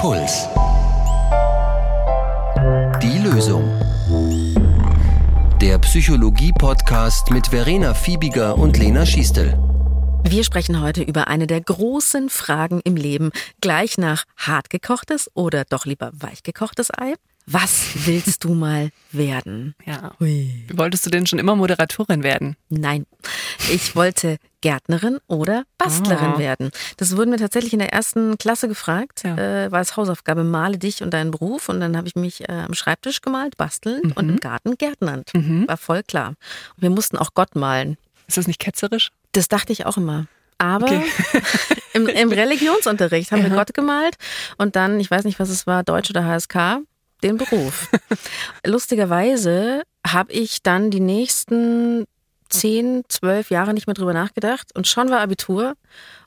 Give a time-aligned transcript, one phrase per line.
[0.00, 0.48] Puls.
[3.02, 3.68] Die Lösung.
[5.60, 9.58] Der Psychologie-Podcast mit Verena Fiebiger und Lena Schiestel.
[10.24, 13.30] Wir sprechen heute über eine der großen Fragen im Leben.
[13.60, 17.12] Gleich nach hartgekochtes oder doch lieber weichgekochtes Ei?
[17.44, 19.74] Was willst du mal werden?
[19.84, 20.14] Ja.
[20.18, 20.64] Hui.
[20.72, 22.56] Wolltest du denn schon immer Moderatorin werden?
[22.70, 23.04] Nein.
[23.70, 26.38] Ich wollte Gärtnerin oder Bastlerin Oh.
[26.38, 26.70] werden.
[26.98, 29.22] Das wurden mir tatsächlich in der ersten Klasse gefragt.
[29.24, 29.36] Ja.
[29.36, 31.68] Äh, war als Hausaufgabe, male dich und deinen Beruf.
[31.68, 35.30] Und dann habe ich mich äh, am Schreibtisch gemalt, basteln und im Garten gärtnernd.
[35.34, 35.66] Mhm.
[35.68, 36.28] War voll klar.
[36.76, 37.96] Und wir mussten auch Gott malen.
[38.26, 39.10] Ist das nicht ketzerisch?
[39.32, 40.26] Das dachte ich auch immer.
[40.58, 41.02] Aber Okay.
[41.94, 43.54] im, im Religionsunterricht haben wir Ja.
[43.56, 44.16] Gott gemalt
[44.58, 46.80] und dann, ich weiß nicht, was es war, Deutsch oder HSK,
[47.22, 47.88] den Beruf.
[48.66, 52.04] Lustigerweise habe ich dann die nächsten
[52.50, 55.74] zehn, zwölf Jahre nicht mehr drüber nachgedacht und schon war Abitur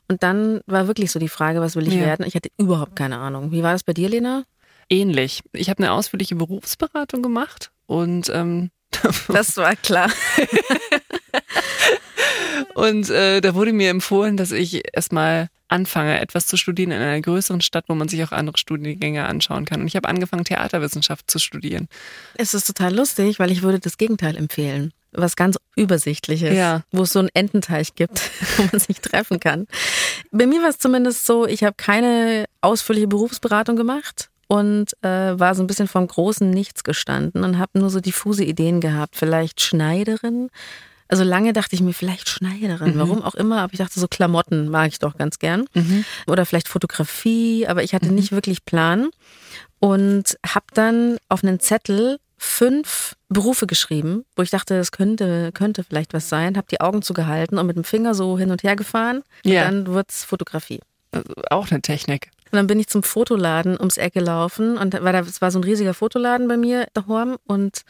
[0.08, 2.00] und dann war wirklich so die Frage, was will ich Ja.
[2.00, 2.26] werden?
[2.26, 3.52] Ich hatte überhaupt keine Ahnung.
[3.52, 4.44] Wie war das bei dir, Lena?
[4.90, 5.42] Ähnlich.
[5.52, 8.70] Ich habe eine ausführliche Berufsberatung gemacht und ähm,
[9.28, 10.10] Das war klar.
[12.74, 17.20] Und äh, da wurde mir empfohlen, dass ich erstmal anfange, etwas zu studieren in einer
[17.20, 19.80] größeren Stadt, wo man sich auch andere Studiengänge anschauen kann.
[19.82, 21.88] Und ich habe angefangen, Theaterwissenschaft zu studieren.
[22.36, 24.92] Es ist total lustig, weil ich würde das Gegenteil empfehlen.
[25.12, 26.82] Was ganz Übersichtliches, Ja.
[26.92, 28.20] wo es so einen Ententeich gibt,
[28.56, 29.66] wo man sich treffen kann.
[30.30, 35.54] Bei mir war es zumindest so, ich habe keine ausführliche Berufsberatung gemacht und äh, war
[35.54, 39.16] so ein bisschen vom großen Nichts gestanden und habe nur so diffuse Ideen gehabt.
[39.16, 40.50] Vielleicht Schneiderin.
[41.08, 44.68] Also lange dachte ich mir, vielleicht Schneiderin, warum auch immer, aber ich dachte, so Klamotten
[44.68, 45.66] mag ich doch ganz gern.
[46.26, 49.10] Oder vielleicht Fotografie, aber ich hatte nicht wirklich Plan
[49.80, 55.84] und habe dann auf einen Zettel fünf Berufe geschrieben, wo ich dachte, das könnte, könnte
[55.84, 58.76] vielleicht was sein, habe die Augen zugehalten und mit dem Finger so hin und her
[58.76, 59.22] gefahren.
[59.44, 59.64] Ja.
[59.64, 60.80] Dann wird's Fotografie.
[61.12, 62.30] Also auch eine Technik.
[62.54, 65.50] Und dann bin ich zum Fotoladen ums Eck gelaufen und da war da, es war
[65.50, 67.80] so ein riesiger Fotoladen bei mir daheim und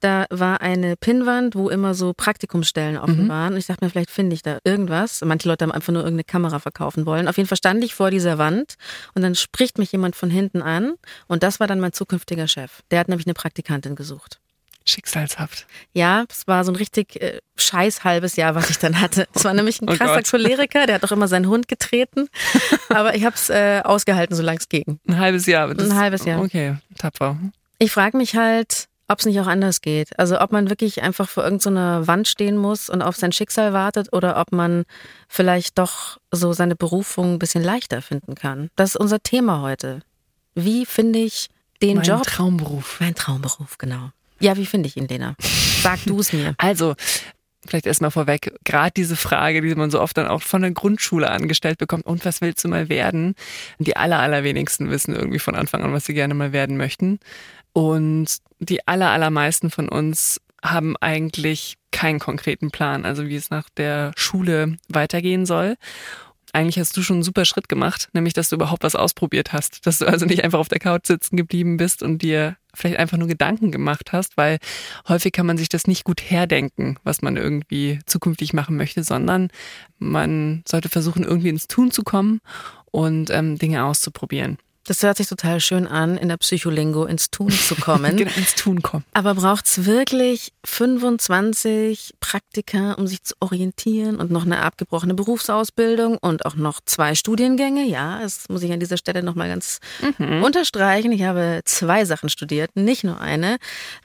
[0.00, 3.54] da war eine Pinnwand, wo immer so Praktikumsstellen offen waren.
[3.54, 5.22] Und ich dachte mir, vielleicht finde ich da irgendwas.
[5.24, 7.28] Manche Leute haben einfach nur irgendeine Kamera verkaufen wollen.
[7.28, 8.74] Auf jeden Fall stand ich vor dieser Wand
[9.14, 10.96] und dann spricht mich jemand von hinten an
[11.26, 12.82] und das war dann mein zukünftiger Chef.
[12.90, 14.38] Der hat nämlich eine Praktikantin gesucht.
[14.86, 15.66] Schicksalshaft.
[15.92, 19.26] Ja, es war so ein richtig äh, scheiß halbes Jahr, was ich dann hatte.
[19.34, 20.30] Es war nämlich ein Oh krasser Gott.
[20.30, 22.28] Choleriker, der hat auch immer seinen Hund getreten.
[22.88, 24.98] Aber ich habe es äh, ausgehalten, solange es ging.
[25.06, 25.72] Ein halbes Jahr.
[25.74, 26.40] Das, Ein halbes Jahr.
[26.42, 27.38] Okay, tapfer.
[27.78, 30.18] Ich frage mich halt, ob es nicht auch anders geht.
[30.18, 34.12] Also ob man wirklich einfach vor irgendeiner Wand stehen muss und auf sein Schicksal wartet
[34.12, 34.84] oder ob man
[35.28, 38.70] vielleicht doch so seine Berufung ein bisschen leichter finden kann.
[38.76, 40.00] Das ist unser Thema heute.
[40.54, 41.48] Wie finde ich
[41.82, 42.22] den mein Job?
[42.22, 42.98] Traumberuf.
[43.00, 44.10] mein Traumberuf, genau.
[44.40, 45.36] Ja, wie finde ich ihn, Lena?
[45.82, 46.54] Sag du es mir.
[46.58, 46.94] Also,
[47.66, 51.30] vielleicht erstmal vorweg, gerade diese Frage, die man so oft dann auch von der Grundschule
[51.30, 53.34] angestellt bekommt, und was willst du mal werden?
[53.78, 57.20] Die aller, allerwenigsten wissen irgendwie von Anfang an, was sie gerne mal werden möchten.
[57.72, 63.68] Und die aller, allermeisten von uns haben eigentlich keinen konkreten Plan, also wie es nach
[63.76, 65.76] der Schule weitergehen soll.
[66.52, 69.86] Eigentlich hast du schon einen super Schritt gemacht, nämlich dass du überhaupt was ausprobiert hast,
[69.86, 73.16] dass du also nicht einfach auf der Couch sitzen geblieben bist und dir vielleicht einfach
[73.16, 74.58] nur Gedanken gemacht hast, weil
[75.08, 79.48] häufig kann man sich das nicht gut herdenken, was man irgendwie zukünftig machen möchte, sondern
[79.98, 82.40] man sollte versuchen, irgendwie ins Tun zu kommen
[82.90, 84.58] und ähm, Dinge auszuprobieren.
[84.90, 88.16] Das hört sich total schön an, in der Psycholingo ins Tun zu kommen.
[88.16, 89.04] Genau, ins Tun kommen.
[89.12, 96.44] Aber braucht's wirklich 25 Praktika, um sich zu orientieren und noch eine abgebrochene Berufsausbildung und
[96.44, 97.84] auch noch zwei Studiengänge?
[97.86, 99.78] Ja, das muss ich an dieser Stelle nochmal ganz
[100.18, 101.12] unterstreichen.
[101.12, 103.58] Ich habe zwei Sachen studiert, nicht nur eine.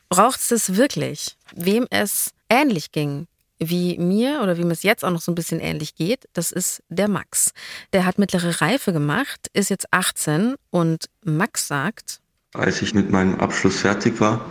[0.09, 1.35] Braucht's das wirklich?
[1.55, 3.25] Wem es ähnlich ging,
[3.59, 6.51] wie mir oder wie mir es jetzt auch noch so ein bisschen ähnlich geht, das
[6.51, 7.51] ist der Max.
[7.93, 12.19] Der hat mittlere Reife gemacht, ist jetzt 18 und Max sagt,
[12.53, 14.45] Als ich mit meinem Abschluss fertig war,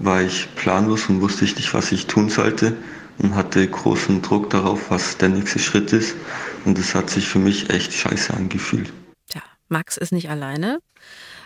[0.00, 2.76] war ich planlos und wusste ich nicht, was ich tun sollte
[3.18, 6.16] und hatte großen Druck darauf, was der nächste Schritt ist.
[6.64, 8.92] Und es hat sich für mich echt scheiße angefühlt.
[9.28, 10.80] Tja, Max ist nicht alleine.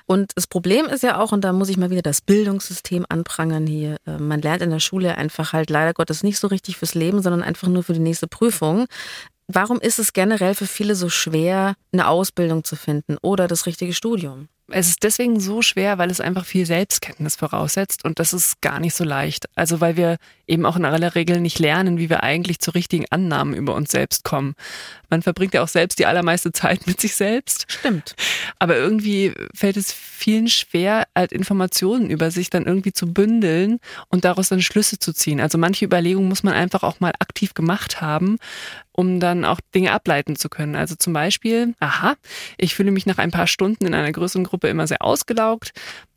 [0.06, 3.66] Und das Problem ist ja auch, und da muss ich mal wieder das Bildungssystem anprangern
[3.66, 6.94] hier, äh, man lernt in der Schule einfach halt leider Gottes nicht so richtig fürs
[6.94, 8.86] Leben, sondern einfach nur für die nächste Prüfung.
[9.48, 13.92] Warum ist es generell für viele so schwer, eine Ausbildung zu finden oder das richtige
[13.92, 14.48] Studium?
[14.70, 18.80] Es ist deswegen so schwer, weil es einfach viel Selbstkenntnis voraussetzt und das ist gar
[18.80, 19.46] nicht so leicht.
[19.54, 20.18] Also weil wir
[20.50, 23.90] eben auch in aller Regel nicht lernen, wie wir eigentlich zu richtigen Annahmen über uns
[23.92, 24.54] selbst kommen.
[25.08, 27.66] Man verbringt ja auch selbst die allermeiste Zeit mit sich selbst.
[27.68, 28.16] Stimmt.
[28.58, 33.78] Aber irgendwie fällt es vielen schwer, halt Informationen über sich dann irgendwie zu bündeln
[34.08, 35.40] und daraus dann Schlüsse zu ziehen.
[35.40, 38.36] Also manche Überlegungen muss man einfach auch mal aktiv gemacht haben,
[38.92, 40.76] um dann auch Dinge ableiten zu können.
[40.76, 42.16] Also zum Beispiel, aha,
[42.58, 45.72] ich fühle mich nach ein paar Stunden in einer größeren Gruppe Gruppe immer sehr ausgelaugt.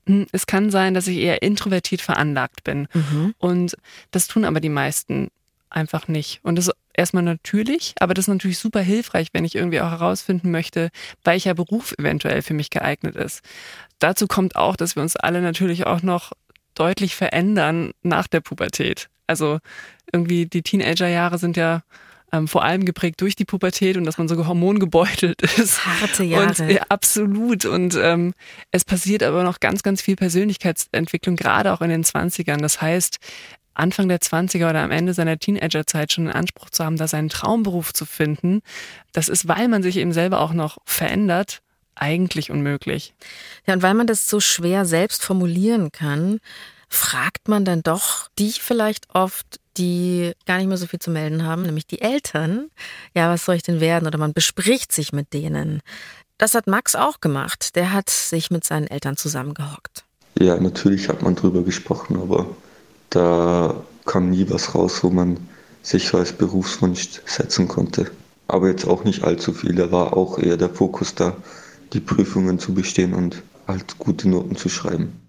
[0.06, 2.88] Hm, es kann sein, dass ich eher introvertiert veranlagt bin.
[2.94, 3.34] Mhm.
[3.38, 3.76] Und
[4.12, 5.30] das tun aber die meisten
[5.70, 6.42] einfach nicht.
[6.44, 9.90] Und das ist erstmal natürlich, aber das ist natürlich super hilfreich, wenn ich irgendwie auch
[9.90, 10.90] herausfinden möchte,
[11.24, 13.42] welcher Beruf eventuell für mich geeignet ist.
[14.00, 16.34] Dazu kommt auch, dass wir uns alle natürlich auch noch
[16.76, 19.10] deutlich verändern nach der Pubertät.
[19.26, 19.60] Also
[20.12, 21.82] irgendwie die Teenagerjahre sind ja
[22.34, 25.86] ähm, vor allem geprägt durch die Pubertät und dass man so hormongebeutelt ist.
[25.86, 26.64] Harte Jahre.
[26.64, 27.66] Und, ja, absolut.
[27.66, 28.34] Und ähm,
[28.72, 32.60] es passiert aber noch ganz, ganz viel Persönlichkeitsentwicklung, gerade auch in den Zwanzigern.
[32.60, 33.20] Das heißt,
[33.76, 37.30] Anfang der 20er oder am Ende seiner Teenagerzeit schon in Anspruch zu haben, da seinen
[37.30, 38.62] Traumberuf zu finden,
[39.14, 41.62] das ist, weil man sich eben selber auch noch verändert,
[41.96, 43.14] eigentlich unmöglich.
[43.68, 46.40] Ja, und weil man das so schwer selbst formulieren kann,
[46.90, 51.46] fragt man dann doch die vielleicht oft, die gar nicht mehr so viel zu melden
[51.46, 52.70] haben, nämlich die Eltern.
[53.16, 54.08] Ja, was soll ich denn werden?
[54.08, 55.82] Oder man bespricht sich mit denen.
[56.38, 57.76] Das hat Max auch gemacht.
[57.76, 60.04] Der hat sich mit seinen Eltern zusammengehockt.
[60.40, 62.48] Ja, natürlich hat man drüber gesprochen, aber
[63.10, 65.38] da kam nie was raus, wo man
[65.84, 68.10] sich so als Berufswunsch setzen konnte.
[68.48, 69.76] Aber jetzt auch nicht allzu viel.
[69.76, 71.36] Da war auch eher der Fokus da,
[71.94, 75.23] die Prüfungen zu bestehen und halt gute Noten zu schreiben.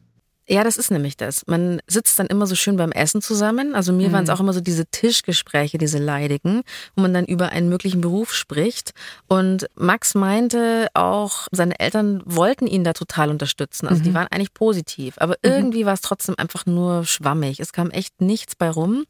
[0.47, 1.47] Ja, das ist nämlich das.
[1.47, 3.75] Man sitzt dann immer so schön beim Essen zusammen.
[3.75, 4.13] Also mir mhm.
[4.13, 6.63] waren es auch immer so diese Tischgespräche, diese leidigen,
[6.95, 8.93] wo man dann über einen möglichen Beruf spricht.
[9.27, 13.89] Und Max meinte auch, seine Eltern wollten ihn da total unterstützen.
[13.89, 14.05] Also mhm.
[14.05, 15.15] die waren eigentlich positiv.
[15.17, 15.51] Aber mhm.
[15.51, 17.59] irgendwie war es trotzdem einfach nur schwammig.
[17.59, 19.05] Es kam echt nichts bei rum.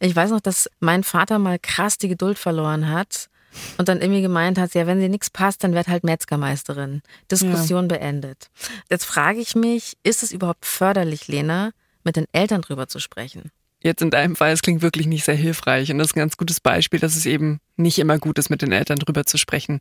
[0.00, 3.28] Ich weiß noch, dass mein Vater mal krass die Geduld verloren hat
[3.76, 7.02] und dann irgendwie gemeint hat, ja, wenn dir nichts passt, dann werd halt Metzgermeisterin.
[7.30, 7.96] Diskussion ja.
[7.96, 8.50] beendet.
[8.90, 11.72] Jetzt frage ich mich, ist es überhaupt förderlich, Lena,
[12.04, 13.50] mit den Eltern drüber zu sprechen?
[13.80, 16.36] Jetzt in deinem Fall, es klingt wirklich nicht sehr hilfreich und das ist ein ganz
[16.36, 19.80] gutes Beispiel, dass es eben nicht immer gut ist, mit den Eltern drüber zu sprechen.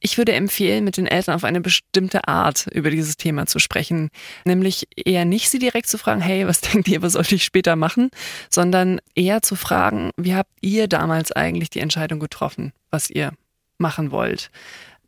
[0.00, 4.10] Ich würde empfehlen, mit den Eltern auf eine bestimmte Art über dieses Thema zu sprechen,
[4.44, 7.74] nämlich eher nicht sie direkt zu fragen, hey, was denkt ihr, was soll ich später
[7.74, 8.10] machen,
[8.50, 13.32] sondern eher zu fragen, wie habt ihr damals eigentlich die Entscheidung getroffen, was ihr
[13.78, 14.50] machen wollt?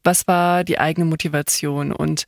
[0.02, 1.92] Was war die eigene Motivation?
[1.92, 2.24] Und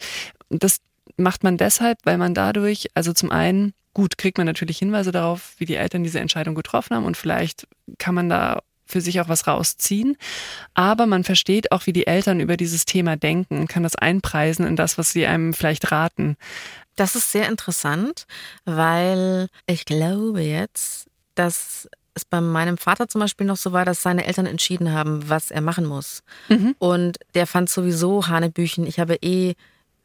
[0.50, 0.80] das
[1.16, 5.54] macht man deshalb, weil man dadurch, also zum einen Gut, kriegt man natürlich Hinweise darauf,
[5.56, 7.66] wie die Eltern diese Entscheidung getroffen haben und vielleicht
[7.96, 10.18] kann man da für sich auch was rausziehen.
[10.74, 14.66] Aber man versteht auch, wie die Eltern über dieses Thema denken und kann das einpreisen
[14.66, 16.36] in das, was sie einem vielleicht raten.
[16.94, 18.26] Das ist sehr interessant,
[18.66, 24.02] weil ich glaube jetzt, dass es bei meinem Vater zum Beispiel noch so war, dass
[24.02, 26.22] seine Eltern entschieden haben, was er machen muss.
[26.50, 26.74] Mhm.
[26.78, 28.86] Und der fand sowieso Hanebüchen.
[28.86, 29.54] Ich habe eh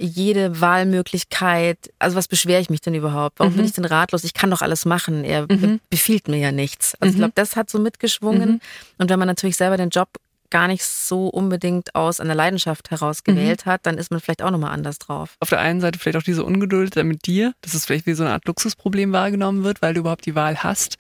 [0.02, 1.78] jede Wahlmöglichkeit.
[2.00, 3.40] Also was beschwere ich mich denn überhaupt?
[3.40, 3.58] Warum mhm.
[3.58, 4.24] bin ich denn ratlos?
[4.24, 5.24] Ich kann doch alles machen.
[5.24, 5.80] Er mhm.
[5.90, 6.96] befiehlt mir ja nichts.
[7.00, 7.12] Also mhm.
[7.12, 8.50] ich glaube, das hat so mitgeschwungen.
[8.50, 8.62] Mhm.
[8.98, 10.10] Und wenn man natürlich selber den Job
[10.52, 13.72] gar nicht so unbedingt aus einer Leidenschaft heraus gewählt mhm.
[13.72, 15.36] hat, dann ist man vielleicht auch nochmal anders drauf.
[15.40, 18.24] Auf der einen Seite vielleicht auch diese Ungeduld mit dir, dass es vielleicht wie so
[18.24, 20.98] eine Art Luxusproblem wahrgenommen wird, weil du überhaupt die Wahl hast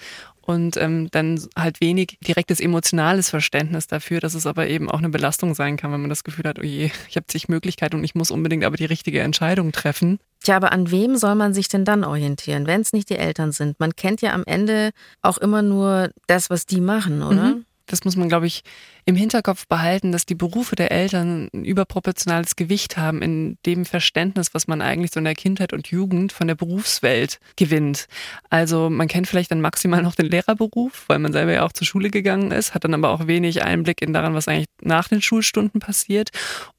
[0.51, 5.09] und ähm, dann halt wenig direktes emotionales Verständnis dafür, dass es aber eben auch eine
[5.09, 8.03] Belastung sein kann, wenn man das Gefühl hat, oh je, ich habe zig Möglichkeiten und
[8.03, 10.19] ich muss unbedingt aber die richtige Entscheidung treffen.
[10.43, 13.51] Tja, aber an wem soll man sich denn dann orientieren, wenn es nicht die Eltern
[13.51, 13.79] sind?
[13.79, 17.55] Man kennt ja am Ende auch immer nur das, was die machen, oder?
[17.55, 18.63] Mhm das muss man, glaube ich,
[19.05, 24.53] im Hinterkopf behalten, dass die Berufe der Eltern ein überproportionales Gewicht haben in dem Verständnis,
[24.53, 28.07] was man eigentlich so in der Kindheit und Jugend von der Berufswelt gewinnt.
[28.49, 31.87] Also man kennt vielleicht dann maximal noch den Lehrerberuf, weil man selber ja auch zur
[31.87, 35.21] Schule gegangen ist, hat dann aber auch wenig Einblick in daran, was eigentlich nach den
[35.21, 36.29] Schulstunden passiert.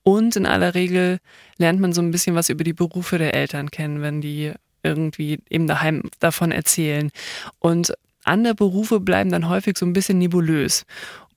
[0.02, 1.18] Und in aller Regel
[1.58, 4.52] lernt man so ein bisschen was über die Berufe der Eltern kennen, wenn die
[4.82, 7.10] irgendwie eben daheim davon erzählen.
[7.58, 10.84] Und andere Berufe bleiben dann häufig so ein bisschen nebulös.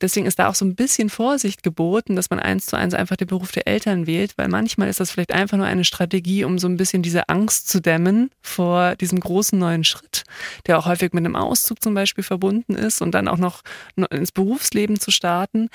[0.01, 3.15] Deswegen ist da auch so ein bisschen Vorsicht geboten, dass man eins zu eins einfach
[3.15, 6.59] den Beruf der Eltern wählt, weil manchmal ist das vielleicht einfach nur eine Strategie, um
[6.59, 10.23] so ein bisschen diese Angst zu dämmen vor diesem großen neuen Schritt,
[10.67, 13.61] der auch häufig mit einem Auszug zum Beispiel verbunden ist und dann auch noch
[14.11, 15.69] ins Berufsleben zu starten.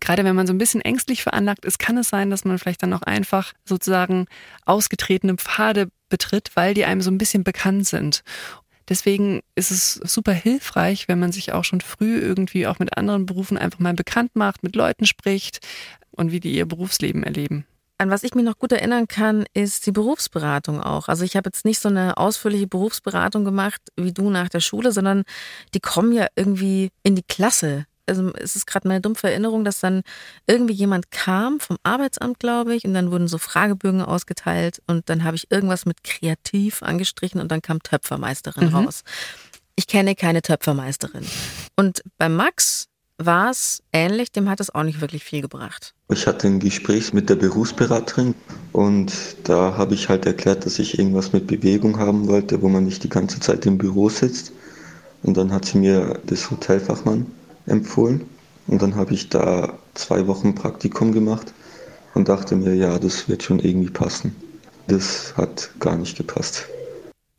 [0.00, 2.82] Gerade wenn man so ein bisschen ängstlich veranlagt ist, kann es sein, dass man vielleicht
[2.82, 4.26] dann auch einfach sozusagen
[4.66, 8.22] ausgetretene Pfade betritt, weil die einem so ein bisschen bekannt sind.
[8.88, 13.26] Deswegen ist es super hilfreich, wenn man sich auch schon früh irgendwie auch mit anderen
[13.26, 15.60] Berufen einfach mal bekannt macht, mit Leuten spricht
[16.10, 17.66] und wie die ihr Berufsleben erleben.
[17.96, 21.08] An was ich mich noch gut erinnern kann, ist die Berufsberatung auch.
[21.08, 24.90] Also ich habe jetzt nicht so eine ausführliche Berufsberatung gemacht wie du nach der Schule,
[24.90, 25.22] sondern
[25.74, 29.80] die kommen ja irgendwie in die Klasse also es ist gerade meine dumpfe Erinnerung, dass
[29.80, 30.02] dann
[30.46, 35.24] irgendwie jemand kam vom Arbeitsamt, glaube ich, und dann wurden so Fragebögen ausgeteilt und dann
[35.24, 38.74] habe ich irgendwas mit kreativ angestrichen und dann kam Töpfermeisterin mhm.
[38.74, 39.02] raus.
[39.76, 41.26] Ich kenne keine Töpfermeisterin.
[41.76, 45.94] Und bei Max war es ähnlich, dem hat es auch nicht wirklich viel gebracht.
[46.10, 48.34] Ich hatte ein Gespräch mit der Berufsberaterin
[48.72, 49.12] und
[49.44, 53.04] da habe ich halt erklärt, dass ich irgendwas mit Bewegung haben wollte, wo man nicht
[53.04, 54.52] die ganze Zeit im Büro sitzt.
[55.22, 57.26] Und dann hat sie mir das Hotelfachmann
[57.66, 58.26] empfohlen
[58.66, 61.52] und dann habe ich da zwei Wochen Praktikum gemacht
[62.14, 64.34] und dachte mir, ja, das wird schon irgendwie passen.
[64.86, 66.66] Das hat gar nicht gepasst.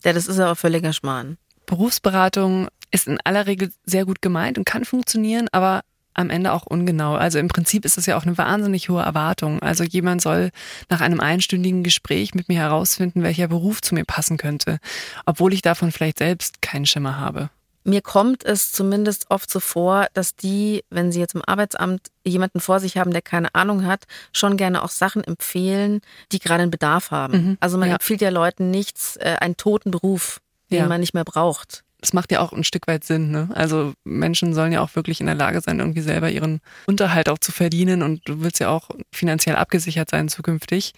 [0.03, 1.37] Ja, das ist aber völliger Schmarrn.
[1.65, 5.81] Berufsberatung ist in aller Regel sehr gut gemeint und kann funktionieren, aber
[6.13, 7.15] am Ende auch ungenau.
[7.15, 9.61] Also im Prinzip ist das ja auch eine wahnsinnig hohe Erwartung.
[9.61, 10.51] Also jemand soll
[10.89, 14.79] nach einem einstündigen Gespräch mit mir herausfinden, welcher Beruf zu mir passen könnte,
[15.25, 17.49] obwohl ich davon vielleicht selbst keinen Schimmer habe.
[17.87, 22.59] Mir kommt es zumindest oft so vor, dass die, wenn sie jetzt im Arbeitsamt jemanden
[22.59, 26.01] vor sich haben, der keine Ahnung hat, schon gerne auch Sachen empfehlen,
[26.31, 27.33] die gerade einen Bedarf haben.
[27.33, 27.95] Mhm, also man ja.
[27.95, 30.87] empfiehlt ja Leuten nichts, äh, einen toten Beruf, den ja.
[30.87, 31.83] man nicht mehr braucht.
[32.01, 33.29] Das macht ja auch ein Stück weit Sinn.
[33.29, 33.49] Ne?
[33.53, 37.39] Also Menschen sollen ja auch wirklich in der Lage sein, irgendwie selber ihren Unterhalt auch
[37.39, 40.93] zu verdienen und du willst ja auch finanziell abgesichert sein zukünftig.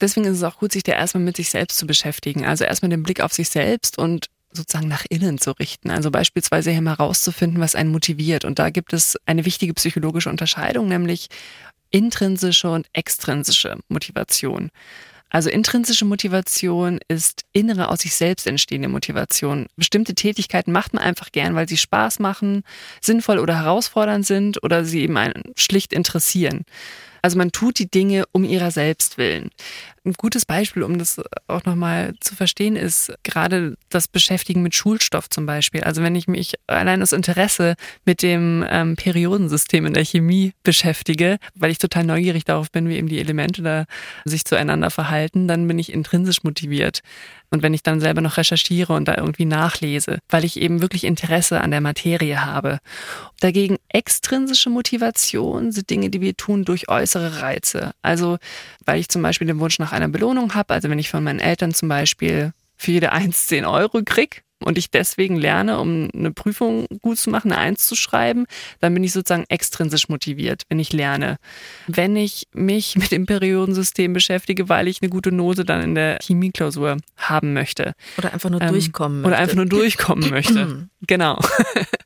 [0.00, 2.44] Deswegen ist es auch gut, sich da erstmal mit sich selbst zu beschäftigen.
[2.44, 4.26] Also erstmal den Blick auf sich selbst und
[4.58, 5.90] sozusagen nach innen zu richten.
[5.90, 8.44] Also beispielsweise hier mal rauszufinden, was einen motiviert.
[8.44, 11.28] Und da gibt es eine wichtige psychologische Unterscheidung, nämlich
[11.90, 14.70] intrinsische und extrinsische Motivation.
[15.30, 19.66] Also intrinsische Motivation ist innere aus sich selbst entstehende Motivation.
[19.76, 22.62] Bestimmte Tätigkeiten macht man einfach gern, weil sie Spaß machen,
[23.02, 26.64] sinnvoll oder herausfordernd sind oder sie eben einen schlicht interessieren.
[27.20, 29.50] Also man tut die Dinge um ihrer selbst willen.
[30.08, 35.28] Ein gutes Beispiel, um das auch nochmal zu verstehen, ist gerade das Beschäftigen mit Schulstoff
[35.28, 35.82] zum Beispiel.
[35.82, 37.74] Also wenn ich mich allein aus Interesse
[38.06, 42.96] mit dem ähm, Periodensystem in der Chemie beschäftige, weil ich total neugierig darauf bin, wie
[42.96, 43.84] eben die Elemente da
[44.24, 47.02] sich zueinander verhalten, dann bin ich intrinsisch motiviert.
[47.50, 51.04] Und wenn ich dann selber noch recherchiere und da irgendwie nachlese, weil ich eben wirklich
[51.04, 52.78] Interesse an der Materie habe.
[53.40, 57.92] Dagegen extrinsische Motivation sind Dinge, die wir tun durch äußere Reize.
[58.02, 58.38] Also
[58.84, 60.74] weil ich zum Beispiel den Wunsch nach einer Belohnung habe.
[60.74, 64.78] Also wenn ich von meinen Eltern zum Beispiel für jede Eins 10 Euro krieg und
[64.78, 68.46] ich deswegen lerne, um eine Prüfung gut zu machen, eine Eins zu schreiben,
[68.80, 71.36] dann bin ich sozusagen extrinsisch motiviert, wenn ich lerne.
[71.86, 76.18] Wenn ich mich mit dem Periodensystem beschäftige, weil ich eine gute Note dann in der
[76.22, 77.92] Chemieklausur haben möchte.
[78.16, 79.28] Oder einfach nur ähm, durchkommen möchte.
[79.28, 80.88] Oder einfach nur durchkommen möchte.
[81.06, 81.38] genau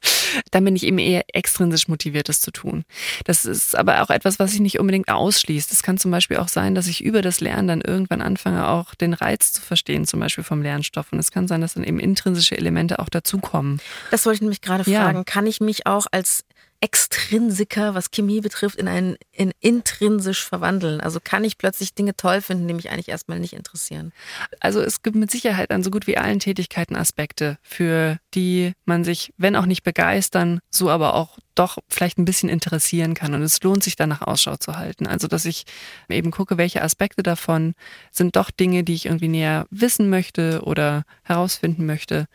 [0.50, 2.84] dann bin ich eben eher extrinsisch motiviert, das zu tun.
[3.24, 5.72] Das ist aber auch etwas, was sich nicht unbedingt ausschließt.
[5.72, 8.94] Es kann zum Beispiel auch sein, dass ich über das Lernen dann irgendwann anfange, auch
[8.94, 11.12] den Reiz zu verstehen, zum Beispiel vom Lernstoff.
[11.12, 13.80] Und es kann sein, dass dann eben intrinsische Elemente auch dazukommen.
[14.10, 15.18] Das wollte ich nämlich gerade fragen.
[15.18, 15.24] Ja.
[15.24, 16.44] Kann ich mich auch als
[16.82, 21.00] Extrinsiker, was Chemie betrifft, in ein in intrinsisch verwandeln?
[21.00, 24.12] Also kann ich plötzlich Dinge toll finden, die mich eigentlich erstmal nicht interessieren?
[24.58, 29.04] Also es gibt mit Sicherheit an so gut wie allen Tätigkeiten Aspekte, für die man
[29.04, 33.34] sich, wenn auch nicht begeistern, so aber auch doch vielleicht ein bisschen interessieren kann.
[33.34, 35.06] Und es lohnt sich danach Ausschau zu halten.
[35.06, 35.64] Also, dass ich
[36.08, 37.74] eben gucke, welche Aspekte davon
[38.10, 42.26] sind doch Dinge, die ich irgendwie näher wissen möchte oder herausfinden möchte.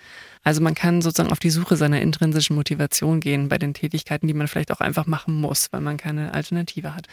[0.47, 4.33] Also man kann sozusagen auf die Suche seiner intrinsischen Motivation gehen bei den Tätigkeiten, die
[4.33, 7.07] man vielleicht auch einfach machen muss, weil man keine Alternative hat.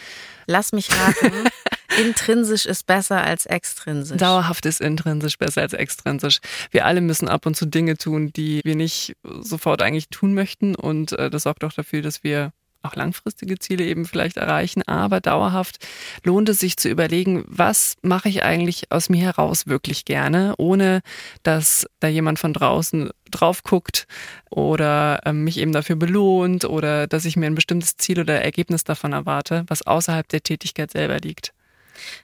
[0.46, 1.32] Lass mich raten.
[2.00, 4.16] Intrinsisch ist besser als extrinsisch.
[4.16, 6.40] Dauerhaft ist intrinsisch besser als extrinsisch.
[6.70, 10.74] Wir alle müssen ab und zu Dinge tun, die wir nicht sofort eigentlich tun möchten.
[10.74, 12.52] Und äh, das sorgt auch dafür, dass wir
[12.84, 15.78] auch langfristige Ziele eben vielleicht erreichen, aber dauerhaft
[16.22, 21.00] lohnt es sich zu überlegen, was mache ich eigentlich aus mir heraus wirklich gerne, ohne
[21.42, 24.06] dass da jemand von draußen drauf guckt
[24.50, 28.84] oder äh, mich eben dafür belohnt oder dass ich mir ein bestimmtes Ziel oder Ergebnis
[28.84, 31.53] davon erwarte, was außerhalb der Tätigkeit selber liegt.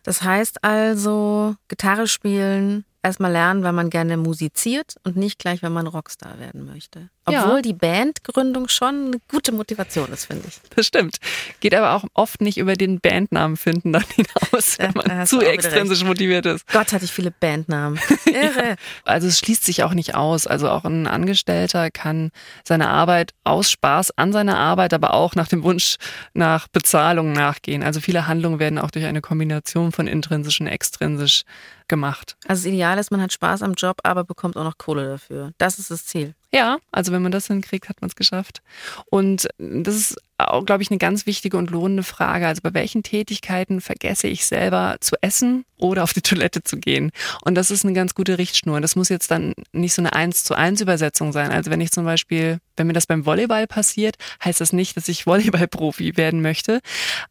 [0.02, 5.72] Das heißt also, Gitarre spielen, erstmal lernen, wenn man gerne musiziert und nicht gleich, wenn
[5.72, 7.08] man Rockstar werden möchte.
[7.30, 7.62] Obwohl ja.
[7.62, 10.60] die Bandgründung schon eine gute Motivation ist, finde ich.
[10.74, 11.16] Das stimmt.
[11.60, 15.40] Geht aber auch oft nicht über den Bandnamen finden dann hinaus, wenn man ja, zu
[15.40, 16.66] extrinsisch motiviert ist.
[16.68, 17.98] Gott, hatte ich viele Bandnamen.
[18.26, 18.70] Irre.
[18.70, 18.74] ja.
[19.04, 20.46] Also es schließt sich auch nicht aus.
[20.46, 22.30] Also auch ein Angestellter kann
[22.64, 25.96] seine Arbeit aus Spaß an seiner Arbeit, aber auch nach dem Wunsch
[26.34, 27.82] nach Bezahlung nachgehen.
[27.82, 31.42] Also viele Handlungen werden auch durch eine Kombination von intrinsisch und extrinsisch
[31.88, 32.36] gemacht.
[32.46, 35.52] Also das Ideal ist, man hat Spaß am Job, aber bekommt auch noch Kohle dafür.
[35.58, 36.34] Das ist das Ziel.
[36.52, 38.62] Ja, also wenn man das hinkriegt, hat man es geschafft.
[39.06, 40.16] Und das ist
[40.48, 42.46] auch, glaube ich, eine ganz wichtige und lohnende Frage.
[42.46, 47.10] Also bei welchen Tätigkeiten vergesse ich selber zu essen oder auf die Toilette zu gehen?
[47.44, 48.80] Und das ist eine ganz gute Richtschnur.
[48.80, 51.50] Das muss jetzt dann nicht so eine eins zu eins Übersetzung sein.
[51.50, 55.08] Also wenn ich zum Beispiel, wenn mir das beim Volleyball passiert, heißt das nicht, dass
[55.08, 56.80] ich Volleyballprofi werden möchte.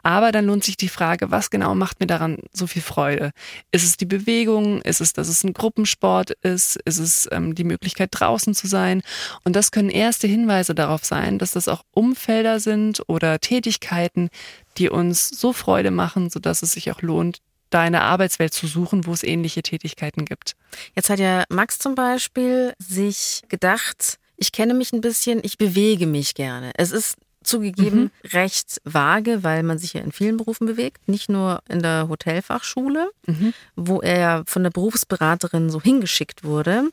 [0.03, 3.31] Aber dann lohnt sich die Frage, was genau macht mir daran so viel Freude?
[3.71, 4.81] Ist es die Bewegung?
[4.81, 6.77] Ist es, dass es ein Gruppensport ist?
[6.85, 9.01] Ist es ähm, die Möglichkeit draußen zu sein?
[9.43, 14.29] Und das können erste Hinweise darauf sein, dass das auch Umfelder sind oder Tätigkeiten,
[14.77, 17.39] die uns so Freude machen, sodass es sich auch lohnt,
[17.69, 20.53] da eine Arbeitswelt zu suchen, wo es ähnliche Tätigkeiten gibt.
[20.95, 26.07] Jetzt hat ja Max zum Beispiel sich gedacht, ich kenne mich ein bisschen, ich bewege
[26.07, 26.71] mich gerne.
[26.75, 28.29] Es ist zugegeben mhm.
[28.31, 33.09] recht vage, weil man sich ja in vielen Berufen bewegt, nicht nur in der Hotelfachschule,
[33.25, 33.53] mhm.
[33.75, 36.89] wo er ja von der Berufsberaterin so hingeschickt wurde.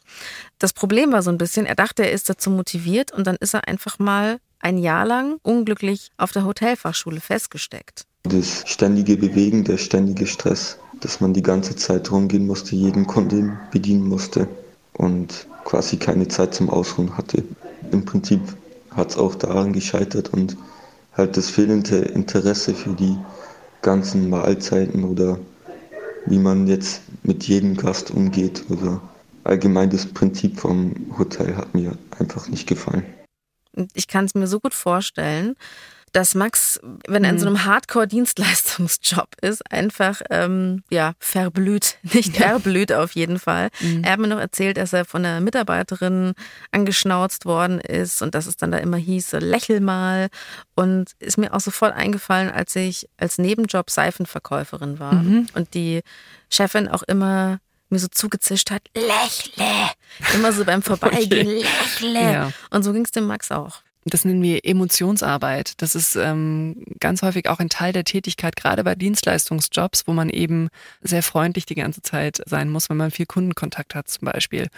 [0.59, 3.55] Das Problem war so ein bisschen, er dachte, er ist dazu motiviert und dann ist
[3.55, 8.05] er einfach mal ein Jahr lang unglücklich auf der Hotelfachschule festgesteckt.
[8.25, 13.57] Das ständige Bewegen, der ständige Stress, dass man die ganze Zeit rumgehen musste, jeden Kunden
[13.71, 14.49] bedienen musste
[14.95, 17.45] und quasi keine Zeit zum Ausruhen hatte.
[17.93, 18.41] Im Prinzip
[18.91, 20.57] hat es auch daran gescheitert und
[21.17, 23.17] halt das fehlende Interesse für die
[23.83, 25.39] ganzen Mahlzeiten oder
[26.27, 29.01] wie man jetzt mit jedem Gast umgeht oder
[29.45, 33.05] allgemein das Prinzip vom Hotel hat mir einfach nicht gefallen.
[33.95, 35.56] Ich kann es mir so gut vorstellen,
[36.16, 37.56] dass Max, wenn er in so mhm.
[37.56, 42.52] einem Hardcore-Dienstleistungsjob ist, einfach ähm, ja verblüht, nicht ja.
[42.52, 43.68] erblüht auf jeden Fall.
[43.80, 44.02] Mhm.
[44.02, 46.33] Er hat mir noch erzählt, dass er von einer Mitarbeiterin
[46.71, 50.28] angeschnauzt worden ist und dass es dann da immer hieß, lächel mal.
[50.75, 55.49] Und ist mir auch sofort eingefallen, als ich als Nebenjob Seifenverkäuferin war mhm.
[55.52, 56.00] und die
[56.49, 57.59] Chefin auch immer
[57.97, 59.91] mir so zugezischt hat, lächle.
[60.35, 61.67] Immer so beim Vorbeigehen, okay.
[62.03, 62.33] lächle.
[62.33, 62.53] Ja.
[62.71, 65.83] Und so ging es dem Max auch das nennen wir Emotionsarbeit.
[65.83, 70.31] Das ist ähm, ganz häufig auch ein Teil der Tätigkeit, gerade bei Dienstleistungsjobs, wo man
[70.31, 70.69] eben
[71.03, 74.69] sehr freundlich die ganze Zeit sein muss, wenn man viel Kundenkontakt hat zum Beispiel.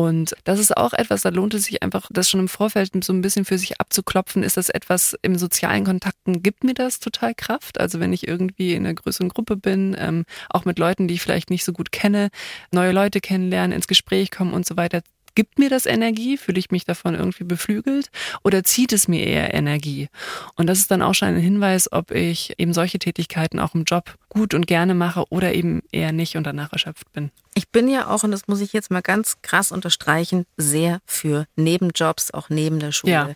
[0.00, 3.12] Und das ist auch etwas, da lohnt es sich einfach, das schon im Vorfeld so
[3.12, 4.42] ein bisschen für sich abzuklopfen.
[4.42, 7.78] Ist das etwas im sozialen Kontakten, gibt mir das total Kraft?
[7.78, 11.20] Also wenn ich irgendwie in einer größeren Gruppe bin, ähm, auch mit Leuten, die ich
[11.20, 12.30] vielleicht nicht so gut kenne,
[12.72, 15.02] neue Leute kennenlernen, ins Gespräch kommen und so weiter,
[15.34, 16.36] Gibt mir das Energie?
[16.36, 18.10] Fühle ich mich davon irgendwie beflügelt?
[18.42, 20.08] Oder zieht es mir eher Energie?
[20.56, 23.84] Und das ist dann auch schon ein Hinweis, ob ich eben solche Tätigkeiten auch im
[23.84, 27.30] Job gut und gerne mache oder eben eher nicht und danach erschöpft bin.
[27.54, 31.46] Ich bin ja auch, und das muss ich jetzt mal ganz krass unterstreichen, sehr für
[31.56, 33.12] Nebenjobs, auch neben der Schule.
[33.12, 33.30] Ja.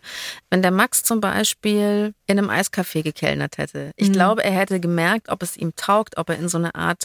[0.51, 4.13] Wenn der Max zum Beispiel in einem Eiscafé gekellnert hätte, ich mhm.
[4.13, 7.05] glaube, er hätte gemerkt, ob es ihm taugt, ob er in so eine Art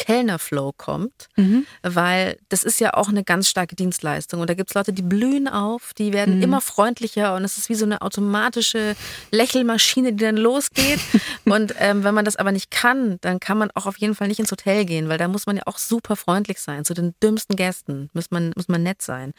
[0.00, 1.66] Kellnerflow kommt, mhm.
[1.82, 4.40] weil das ist ja auch eine ganz starke Dienstleistung.
[4.40, 6.42] Und da gibt es Leute, die blühen auf, die werden mhm.
[6.42, 8.96] immer freundlicher und es ist wie so eine automatische
[9.30, 11.00] Lächelmaschine, die dann losgeht.
[11.44, 14.28] und ähm, wenn man das aber nicht kann, dann kann man auch auf jeden Fall
[14.28, 16.86] nicht ins Hotel gehen, weil da muss man ja auch super freundlich sein.
[16.86, 19.34] Zu den dümmsten Gästen muss man, muss man nett sein.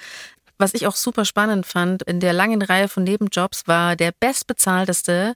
[0.60, 5.34] Was ich auch super spannend fand, in der langen Reihe von Nebenjobs war der bestbezahlteste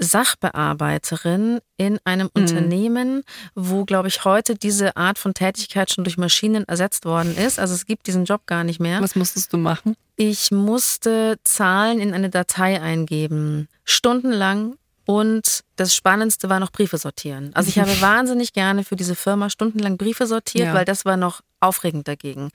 [0.00, 2.42] Sachbearbeiterin in einem mhm.
[2.42, 3.22] Unternehmen,
[3.54, 7.58] wo, glaube ich, heute diese Art von Tätigkeit schon durch Maschinen ersetzt worden ist.
[7.58, 9.00] Also es gibt diesen Job gar nicht mehr.
[9.00, 9.96] Was musstest du machen?
[10.16, 14.74] Ich musste Zahlen in eine Datei eingeben, stundenlang.
[15.06, 17.50] Und das Spannendste war noch Briefe sortieren.
[17.54, 20.74] Also ich habe wahnsinnig gerne für diese Firma stundenlang Briefe sortiert, ja.
[20.74, 22.50] weil das war noch aufregend dagegen.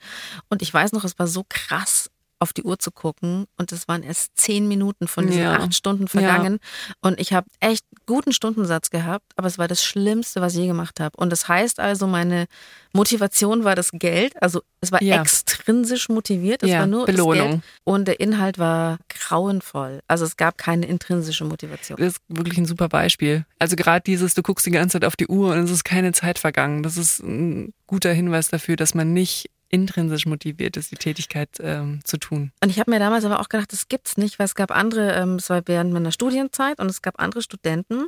[0.48, 2.05] Und ich weiß noch, es war so krass
[2.38, 5.58] auf die Uhr zu gucken und es waren erst zehn Minuten von diesen ja.
[5.58, 6.94] acht Stunden vergangen ja.
[7.00, 10.66] und ich habe echt guten Stundensatz gehabt, aber es war das Schlimmste, was ich je
[10.66, 11.16] gemacht habe.
[11.16, 12.46] Und das heißt also, meine
[12.92, 15.20] Motivation war das Geld, also es war ja.
[15.20, 17.36] extrinsisch motiviert, es war nur Belohnung.
[17.36, 20.00] das Geld und der Inhalt war grauenvoll.
[20.06, 21.98] Also es gab keine intrinsische Motivation.
[21.98, 23.46] Das ist wirklich ein super Beispiel.
[23.58, 26.12] Also gerade dieses, du guckst die ganze Zeit auf die Uhr und es ist keine
[26.12, 26.82] Zeit vergangen.
[26.82, 32.00] Das ist ein guter Hinweis dafür, dass man nicht intrinsisch motiviert ist, die Tätigkeit ähm,
[32.02, 32.50] zu tun.
[32.62, 35.12] Und ich habe mir damals aber auch gedacht, das gibt's nicht, weil es gab andere,
[35.12, 38.06] ähm, es war während meiner Studienzeit und es gab andere Studenten,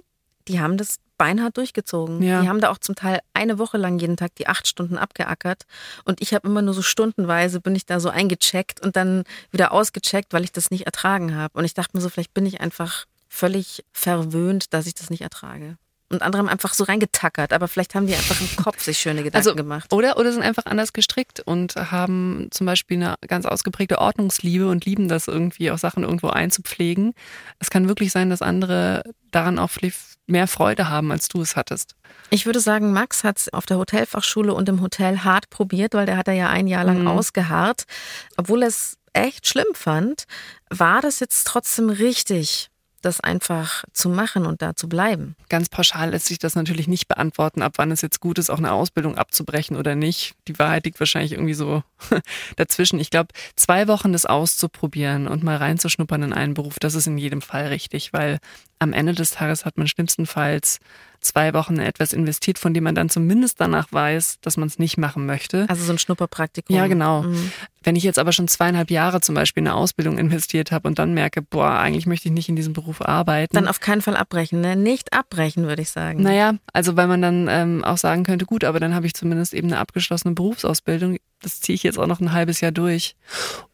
[0.48, 2.22] die haben das beinhart durchgezogen.
[2.22, 2.40] Ja.
[2.40, 5.64] Die haben da auch zum Teil eine Woche lang jeden Tag die acht Stunden abgeackert.
[6.04, 9.72] Und ich habe immer nur so stundenweise bin ich da so eingecheckt und dann wieder
[9.72, 11.58] ausgecheckt, weil ich das nicht ertragen habe.
[11.58, 15.20] Und ich dachte mir so, vielleicht bin ich einfach völlig verwöhnt, dass ich das nicht
[15.22, 15.76] ertrage
[16.10, 19.22] und andere haben einfach so reingetackert, aber vielleicht haben die einfach im Kopf sich schöne
[19.22, 19.92] Gedanken also, gemacht.
[19.92, 24.84] Oder, oder sind einfach anders gestrickt und haben zum Beispiel eine ganz ausgeprägte Ordnungsliebe und
[24.84, 27.14] lieben das irgendwie auch Sachen irgendwo einzupflegen.
[27.58, 29.70] Es kann wirklich sein, dass andere daran auch
[30.26, 31.94] mehr Freude haben, als du es hattest.
[32.30, 36.06] Ich würde sagen, Max hat es auf der Hotelfachschule und im Hotel hart probiert, weil
[36.06, 37.08] der hat er ja ein Jahr lang mhm.
[37.08, 37.84] ausgeharrt.
[38.36, 40.24] Obwohl er es echt schlimm fand,
[40.70, 42.67] war das jetzt trotzdem richtig,
[43.02, 45.36] das einfach zu machen und da zu bleiben?
[45.48, 48.58] Ganz pauschal lässt sich das natürlich nicht beantworten, ab wann es jetzt gut ist, auch
[48.58, 50.34] eine Ausbildung abzubrechen oder nicht.
[50.46, 51.82] Die Wahrheit liegt wahrscheinlich irgendwie so
[52.56, 53.00] dazwischen.
[53.00, 57.18] Ich glaube, zwei Wochen das auszuprobieren und mal reinzuschnuppern in einen Beruf, das ist in
[57.18, 58.38] jedem Fall richtig, weil
[58.78, 60.80] am Ende des Tages hat man schlimmstenfalls
[61.20, 64.98] zwei Wochen etwas investiert, von dem man dann zumindest danach weiß, dass man es nicht
[64.98, 65.66] machen möchte.
[65.68, 66.74] Also so ein Schnupperpraktikum.
[66.74, 67.22] Ja, genau.
[67.22, 67.50] Mhm.
[67.82, 70.98] Wenn ich jetzt aber schon zweieinhalb Jahre zum Beispiel in eine Ausbildung investiert habe und
[70.98, 73.54] dann merke, boah, eigentlich möchte ich nicht in diesem Beruf arbeiten.
[73.54, 74.76] Dann auf keinen Fall abbrechen, ne?
[74.76, 76.22] Nicht abbrechen, würde ich sagen.
[76.22, 79.54] Naja, also weil man dann ähm, auch sagen könnte, gut, aber dann habe ich zumindest
[79.54, 81.16] eben eine abgeschlossene Berufsausbildung.
[81.42, 83.16] Das ziehe ich jetzt auch noch ein halbes Jahr durch.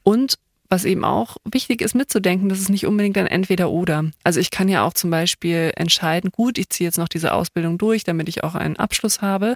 [0.02, 0.38] Und
[0.68, 4.10] was eben auch wichtig ist mitzudenken, das ist nicht unbedingt ein Entweder-Oder.
[4.24, 7.78] Also ich kann ja auch zum Beispiel entscheiden, gut, ich ziehe jetzt noch diese Ausbildung
[7.78, 9.54] durch, damit ich auch einen Abschluss habe,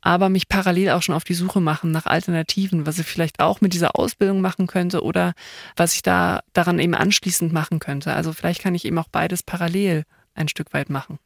[0.00, 3.60] aber mich parallel auch schon auf die Suche machen nach Alternativen, was ich vielleicht auch
[3.60, 5.34] mit dieser Ausbildung machen könnte oder
[5.76, 8.12] was ich da daran eben anschließend machen könnte.
[8.12, 10.04] Also vielleicht kann ich eben auch beides parallel
[10.34, 11.18] ein Stück weit machen.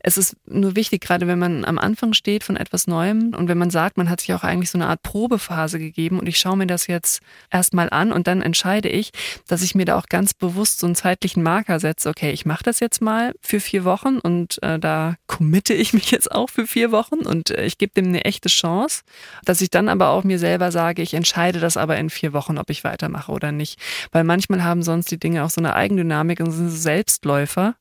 [0.00, 3.58] Es ist nur wichtig, gerade wenn man am Anfang steht von etwas Neuem und wenn
[3.58, 6.56] man sagt, man hat sich auch eigentlich so eine Art Probephase gegeben und ich schaue
[6.56, 9.10] mir das jetzt erstmal an und dann entscheide ich,
[9.48, 12.08] dass ich mir da auch ganz bewusst so einen zeitlichen Marker setze.
[12.08, 16.10] Okay, ich mache das jetzt mal für vier Wochen und äh, da committe ich mich
[16.10, 19.02] jetzt auch für vier Wochen und äh, ich gebe dem eine echte Chance,
[19.44, 22.58] dass ich dann aber auch mir selber sage, ich entscheide das aber in vier Wochen,
[22.58, 23.78] ob ich weitermache oder nicht.
[24.10, 27.74] Weil manchmal haben sonst die Dinge auch so eine Eigendynamik und sind Selbstläufer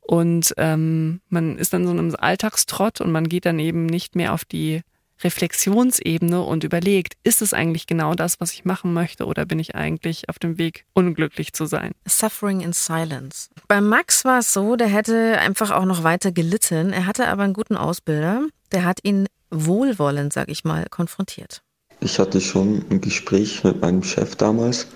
[0.00, 4.14] und ähm, man ist dann so in einem Alltagstrott und man geht dann eben nicht
[4.14, 4.82] mehr auf die
[5.24, 9.74] Reflexionsebene und überlegt, ist es eigentlich genau das, was ich machen möchte oder bin ich
[9.74, 11.92] eigentlich auf dem Weg, unglücklich zu sein?
[12.06, 13.48] Suffering in Silence.
[13.68, 16.92] Bei Max war es so, der hätte einfach auch noch weiter gelitten.
[16.92, 21.62] Er hatte aber einen guten Ausbilder, der hat ihn wohlwollend, sag ich mal, konfrontiert.
[22.00, 24.88] Ich hatte schon ein Gespräch mit meinem Chef damals,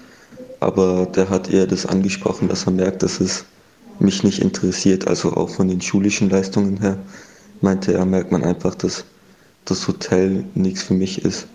[0.58, 3.44] aber der hat eher das angesprochen, dass er merkt, dass es
[4.00, 6.98] mich nicht interessiert, also auch von den schulischen Leistungen her,
[7.60, 9.04] meinte er, merkt man einfach, dass
[9.64, 11.46] das Hotel nichts für mich ist.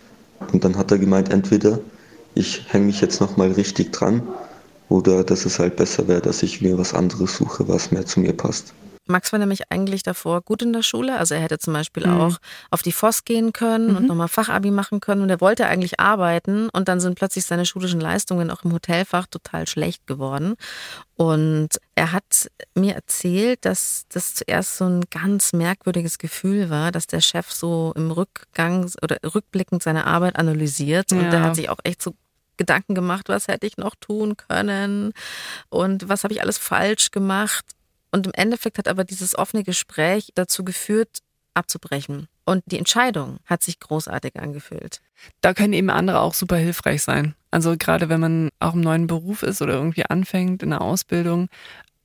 [0.51, 1.80] Und dann hat er gemeint, entweder
[2.34, 4.23] ich hänge mich jetzt nochmal richtig dran
[4.89, 8.19] oder dass es halt besser wäre, dass ich mir was anderes suche, was mehr zu
[8.19, 8.73] mir passt.
[9.12, 11.17] Max war nämlich eigentlich davor gut in der Schule.
[11.17, 12.19] Also er hätte zum Beispiel mhm.
[12.19, 12.38] auch
[12.69, 13.97] auf die FOS gehen können mhm.
[13.97, 15.21] und nochmal Fachabi machen können.
[15.21, 16.69] Und er wollte eigentlich arbeiten.
[16.69, 20.56] Und dann sind plötzlich seine schulischen Leistungen auch im Hotelfach total schlecht geworden.
[21.15, 27.06] Und er hat mir erzählt, dass das zuerst so ein ganz merkwürdiges Gefühl war, dass
[27.06, 31.12] der Chef so im Rückgang oder rückblickend seine Arbeit analysiert.
[31.12, 31.30] Und ja.
[31.30, 32.15] der hat sich auch echt so
[32.58, 35.13] Gedanken gemacht, was hätte ich noch tun können
[35.69, 37.65] und was habe ich alles falsch gemacht.
[38.12, 41.19] Und im Endeffekt hat aber dieses offene Gespräch dazu geführt,
[41.54, 42.28] abzubrechen.
[42.45, 45.02] Und die Entscheidung hat sich großartig angefühlt.
[45.41, 47.36] Da können eben andere auch super hilfreich sein.
[47.52, 51.47] Also gerade wenn man auch im neuen Beruf ist oder irgendwie anfängt in der Ausbildung,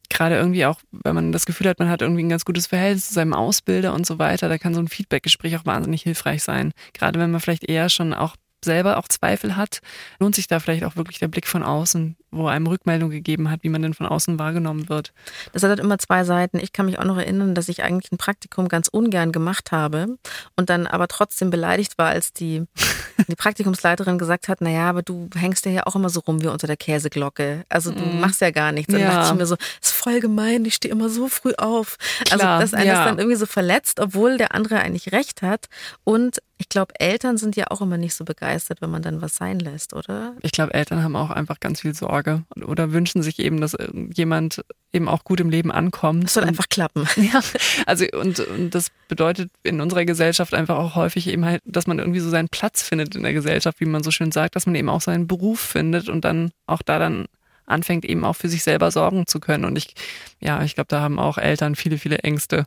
[0.08, 3.08] gerade irgendwie auch, wenn man das Gefühl hat, man hat irgendwie ein ganz gutes Verhältnis
[3.08, 6.72] zu seinem Ausbilder und so weiter, da kann so ein Feedbackgespräch auch wahnsinnig hilfreich sein.
[6.92, 9.80] Gerade wenn man vielleicht eher schon auch selber auch Zweifel hat,
[10.18, 13.62] lohnt sich da vielleicht auch wirklich der Blick von außen, wo einem Rückmeldung gegeben hat,
[13.62, 15.12] wie man denn von außen wahrgenommen wird.
[15.52, 16.58] Das hat halt immer zwei Seiten.
[16.58, 20.18] Ich kann mich auch noch erinnern, dass ich eigentlich ein Praktikum ganz ungern gemacht habe
[20.56, 22.64] und dann aber trotzdem beleidigt war, als die,
[23.28, 26.66] die Praktikumsleiterin gesagt hat, naja, aber du hängst ja auch immer so rum wie unter
[26.66, 27.64] der Käseglocke.
[27.68, 28.20] Also du mm.
[28.20, 28.92] machst ja gar nichts.
[28.92, 29.14] Dann ja.
[29.14, 31.96] dachte ich mir so, das ist voll gemein, ich stehe immer so früh auf.
[32.30, 33.00] Also Klar, also das eine ja.
[33.00, 35.66] ist dann irgendwie so verletzt, obwohl der andere eigentlich recht hat.
[36.04, 38.45] Und ich glaube, Eltern sind ja auch immer nicht so begeistert,
[38.80, 40.34] wenn man dann was sein lässt, oder?
[40.42, 43.76] Ich glaube, Eltern haben auch einfach ganz viel Sorge oder wünschen sich eben, dass
[44.14, 46.24] jemand eben auch gut im Leben ankommt.
[46.24, 47.06] Das soll einfach klappen.
[47.16, 47.40] Ja,
[47.86, 51.98] also und, und das bedeutet in unserer Gesellschaft einfach auch häufig eben halt, dass man
[51.98, 54.76] irgendwie so seinen Platz findet in der Gesellschaft, wie man so schön sagt, dass man
[54.76, 57.26] eben auch seinen Beruf findet und dann auch da dann
[57.66, 59.64] anfängt eben auch für sich selber sorgen zu können.
[59.64, 59.94] Und ich,
[60.40, 62.66] ja, ich glaube, da haben auch Eltern viele, viele Ängste.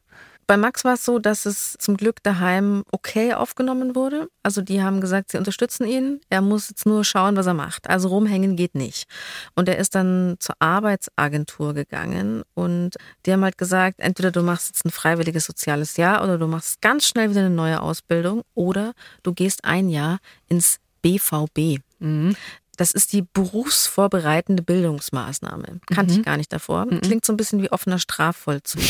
[0.50, 4.30] Bei Max war es so, dass es zum Glück daheim okay aufgenommen wurde.
[4.42, 6.22] Also die haben gesagt, sie unterstützen ihn.
[6.32, 7.88] Er muss jetzt nur schauen, was er macht.
[7.88, 9.08] Also rumhängen geht nicht.
[9.54, 12.96] Und er ist dann zur Arbeitsagentur gegangen und
[13.28, 16.82] die haben halt gesagt, entweder du machst jetzt ein freiwilliges soziales Jahr oder du machst
[16.82, 21.84] ganz schnell wieder eine neue Ausbildung oder du gehst ein Jahr ins BVB.
[22.00, 22.36] Mhm.
[22.76, 25.80] Das ist die berufsvorbereitende Bildungsmaßnahme.
[25.94, 26.20] Kannte mhm.
[26.20, 26.88] ich gar nicht davor.
[26.88, 27.02] Mhm.
[27.02, 28.82] Klingt so ein bisschen wie offener Strafvollzug.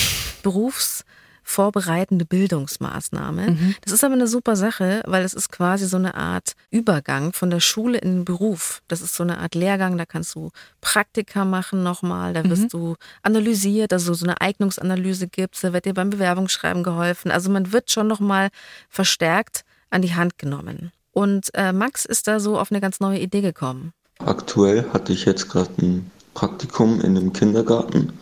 [0.41, 1.03] Berufs
[1.49, 3.51] vorbereitende Bildungsmaßnahme.
[3.51, 3.75] Mhm.
[3.83, 7.49] Das ist aber eine super Sache, weil es ist quasi so eine Art Übergang von
[7.49, 8.81] der Schule in den Beruf.
[8.87, 12.69] Das ist so eine Art Lehrgang, da kannst du Praktika machen nochmal, da wirst mhm.
[12.69, 17.31] du analysiert, also so eine Eignungsanalyse gibt da wird dir beim Bewerbungsschreiben geholfen.
[17.31, 18.49] Also man wird schon nochmal
[18.89, 20.91] verstärkt an die Hand genommen.
[21.11, 23.93] Und äh, Max ist da so auf eine ganz neue Idee gekommen.
[24.19, 28.13] Aktuell hatte ich jetzt gerade ein Praktikum in einem Kindergarten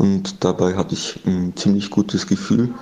[0.00, 2.72] und dabei hatte ich ein ziemlich gutes Gefühl.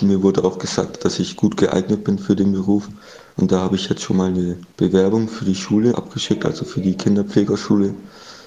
[0.00, 2.88] Mir wurde auch gesagt, dass ich gut geeignet bin für den Beruf
[3.36, 6.80] und da habe ich jetzt schon mal eine Bewerbung für die Schule abgeschickt, also für
[6.80, 7.94] die Kinderpflegerschule.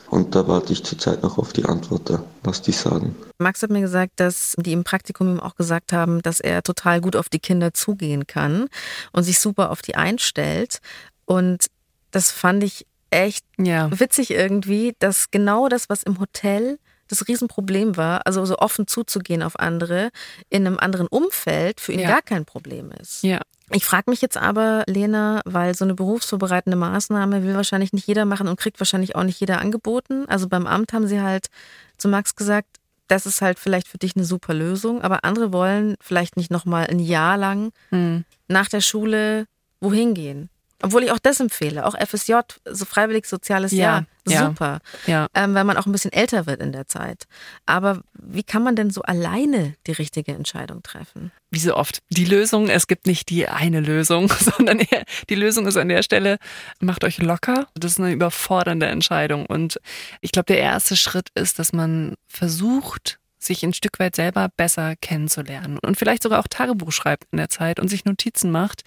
[0.09, 3.15] Und da warte ich zurzeit noch auf die Antwort da, was die sagen.
[3.37, 7.01] Max hat mir gesagt, dass die im Praktikum ihm auch gesagt haben, dass er total
[7.01, 8.69] gut auf die Kinder zugehen kann
[9.11, 10.79] und sich super auf die einstellt.
[11.25, 11.67] Und
[12.09, 13.89] das fand ich echt ja.
[13.99, 19.43] witzig irgendwie, dass genau das, was im Hotel das Riesenproblem war, also so offen zuzugehen
[19.43, 20.11] auf andere
[20.49, 22.09] in einem anderen Umfeld für ihn ja.
[22.09, 23.23] gar kein Problem ist.
[23.23, 23.41] Ja.
[23.71, 28.25] Ich frage mich jetzt aber, Lena, weil so eine berufsvorbereitende Maßnahme will wahrscheinlich nicht jeder
[28.25, 30.25] machen und kriegt wahrscheinlich auch nicht jeder angeboten.
[30.27, 31.47] Also beim Amt haben sie halt
[31.97, 35.95] zu Max gesagt, das ist halt vielleicht für dich eine super Lösung, aber andere wollen
[35.99, 38.23] vielleicht nicht nochmal ein Jahr lang hm.
[38.47, 39.45] nach der Schule
[39.79, 40.49] wohin gehen.
[40.85, 45.25] Obwohl ich auch das empfehle, auch FSJ, so freiwillig soziales ja, Jahr, super, ja.
[45.33, 47.25] Ähm, weil man auch ein bisschen älter wird in der Zeit.
[47.65, 51.31] Aber wie kann man denn so alleine die richtige Entscheidung treffen?
[51.49, 52.03] Wie so oft.
[52.09, 56.03] Die Lösung, es gibt nicht die eine Lösung, sondern eher, die Lösung ist an der
[56.03, 56.37] Stelle,
[56.79, 57.67] macht euch locker.
[57.73, 59.47] Das ist eine überfordernde Entscheidung.
[59.47, 59.79] Und
[60.21, 64.95] ich glaube, der erste Schritt ist, dass man versucht, sich ein Stück weit selber besser
[64.95, 68.83] kennenzulernen und vielleicht sogar auch Tagebuch schreibt in der Zeit und sich Notizen macht,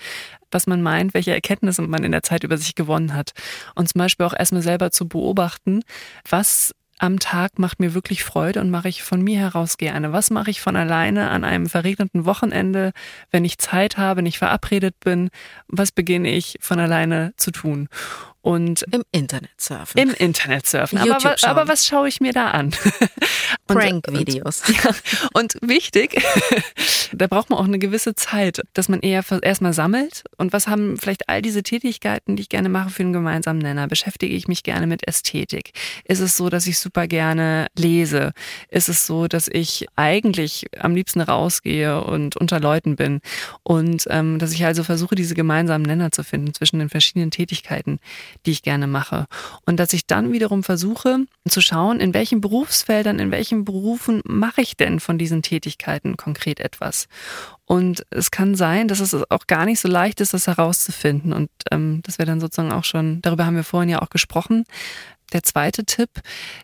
[0.50, 3.32] was man meint, welche Erkenntnisse man in der Zeit über sich gewonnen hat.
[3.74, 5.82] Und zum Beispiel auch erstmal selber zu beobachten,
[6.28, 10.12] was am Tag macht mir wirklich Freude und mache ich von mir heraus gerne.
[10.12, 12.92] Was mache ich von alleine an einem verregneten Wochenende,
[13.30, 15.30] wenn ich Zeit habe, nicht verabredet bin?
[15.68, 17.88] Was beginne ich von alleine zu tun?
[18.48, 20.00] Und Im Internet surfen.
[20.00, 20.96] Im Internet surfen.
[20.96, 22.70] Aber, aber, was schaue ich mir da an?
[23.66, 24.62] Prank-Videos.
[24.68, 24.90] Ja,
[25.34, 26.22] und wichtig,
[27.12, 30.24] da braucht man auch eine gewisse Zeit, dass man eher erstmal sammelt.
[30.38, 33.87] Und was haben vielleicht all diese Tätigkeiten, die ich gerne mache, für einen gemeinsamen Nenner?
[33.87, 35.72] Beschäftige ich mich gerne mit Ästhetik?
[36.04, 38.32] Ist es so, dass ich super gerne lese?
[38.70, 43.20] Ist es so, dass ich eigentlich am liebsten rausgehe und unter Leuten bin?
[43.62, 48.00] Und ähm, dass ich also versuche, diese gemeinsamen Nenner zu finden zwischen den verschiedenen Tätigkeiten
[48.46, 49.27] die ich gerne mache.
[49.66, 54.62] Und dass ich dann wiederum versuche zu schauen, in welchen Berufsfeldern, in welchen Berufen mache
[54.62, 57.09] ich denn von diesen Tätigkeiten konkret etwas.
[57.64, 61.33] Und es kann sein, dass es auch gar nicht so leicht ist, das herauszufinden.
[61.33, 64.64] Und ähm, das wäre dann sozusagen auch schon, darüber haben wir vorhin ja auch gesprochen,
[65.33, 66.09] der zweite Tipp,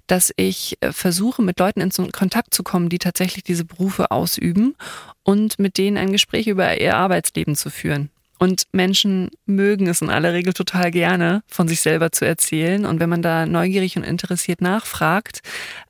[0.07, 4.75] dass ich äh, versuche, mit Leuten in Kontakt zu kommen, die tatsächlich diese Berufe ausüben
[5.23, 8.11] und mit denen ein Gespräch über ihr Arbeitsleben zu führen.
[8.45, 12.85] Und Menschen mögen es in aller Regel total gerne, von sich selber zu erzählen.
[12.85, 15.41] Und wenn man da neugierig und interessiert nachfragt,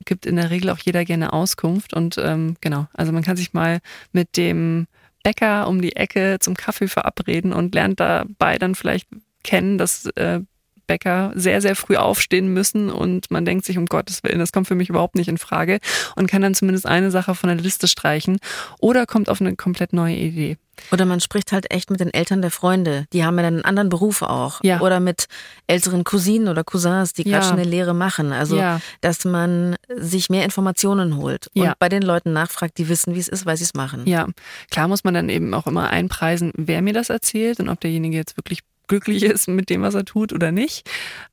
[0.05, 1.93] gibt in der Regel auch jeder gerne Auskunft.
[1.93, 3.79] Und ähm, genau, also man kann sich mal
[4.13, 4.87] mit dem
[5.21, 9.09] Bäcker um die Ecke zum Kaffee verabreden und lernt dabei dann vielleicht
[9.43, 10.39] kennen, dass äh,
[10.87, 14.69] Bäcker sehr, sehr früh aufstehen müssen und man denkt sich, um Gottes Willen, das kommt
[14.69, 15.79] für mich überhaupt nicht in Frage
[16.15, 18.37] und kann dann zumindest eine Sache von der Liste streichen
[18.79, 20.57] oder kommt auf eine komplett neue Idee.
[20.91, 23.05] Oder man spricht halt echt mit den Eltern der Freunde.
[23.13, 24.59] Die haben ja dann einen anderen Beruf auch.
[24.63, 24.81] Ja.
[24.81, 25.25] Oder mit
[25.67, 27.49] älteren Cousinen oder Cousins, die gerade ja.
[27.49, 28.31] schon eine Lehre machen.
[28.31, 28.79] Also, ja.
[29.01, 33.27] dass man sich mehr Informationen holt und bei den Leuten nachfragt, die wissen, wie es
[33.27, 34.05] ist, weil sie es machen.
[34.05, 34.27] Ja,
[34.69, 38.15] klar muss man dann eben auch immer einpreisen, wer mir das erzählt und ob derjenige
[38.17, 40.89] jetzt wirklich glücklich ist mit dem, was er tut oder nicht.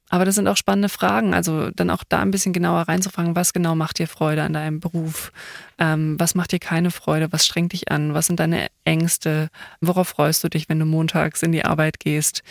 [0.08, 1.32] Aber das sind auch spannende Fragen.
[1.32, 4.78] Also dann auch da ein bisschen genauer reinzufragen, was genau macht dir Freude an deinem
[4.78, 5.32] Beruf?
[5.78, 7.32] Ähm, was macht dir keine Freude?
[7.32, 8.12] Was strengt dich an?
[8.12, 9.48] Was sind deine Ängste?
[9.80, 12.42] Worauf freust du dich, wenn du montags in die Arbeit gehst?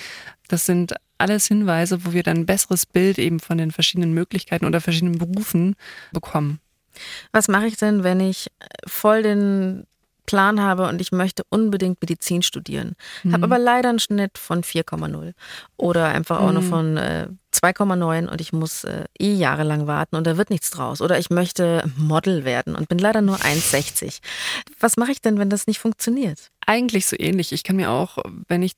[0.48, 4.66] Das sind alles Hinweise, wo wir dann ein besseres Bild eben von den verschiedenen Möglichkeiten
[4.66, 5.76] oder verschiedenen Berufen
[6.12, 6.60] bekommen.
[7.32, 8.52] Was mache ich denn, wenn ich
[8.88, 9.86] voll den
[10.26, 13.34] Plan habe und ich möchte unbedingt Medizin studieren, mhm.
[13.34, 15.34] habe aber leider einen Schnitt von 4,0
[15.78, 16.54] oder einfach auch mhm.
[16.54, 20.72] nur von äh, 2,9 und ich muss äh, eh jahrelang warten und da wird nichts
[20.72, 21.02] draus.
[21.02, 24.20] Oder ich möchte Model werden und bin leider nur 1,60.
[24.80, 26.52] Was mache ich denn, wenn das nicht funktioniert?
[26.66, 27.52] Eigentlich so ähnlich.
[27.52, 28.74] Ich kann mir auch, wenn ich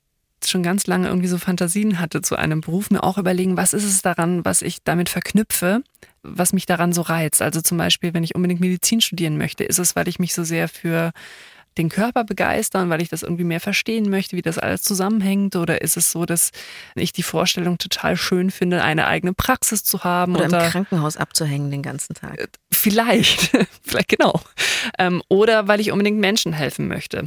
[0.46, 3.86] schon ganz lange irgendwie so Fantasien hatte zu einem Beruf, mir auch überlegen, was ist
[3.86, 5.84] es daran, was ich damit verknüpfe,
[6.24, 7.42] was mich daran so reizt.
[7.42, 10.44] Also zum Beispiel, wenn ich unbedingt Medizin studieren möchte, ist es, weil ich mich so
[10.44, 11.12] sehr für
[11.78, 15.56] den Körper begeistern, weil ich das irgendwie mehr verstehen möchte, wie das alles zusammenhängt?
[15.56, 16.52] Oder ist es so, dass
[16.96, 20.36] ich die Vorstellung total schön finde, eine eigene Praxis zu haben?
[20.36, 22.40] Oder, oder im Krankenhaus abzuhängen den ganzen Tag?
[22.40, 24.40] Äh, vielleicht, vielleicht genau.
[25.00, 27.26] Ähm, oder weil ich unbedingt Menschen helfen möchte.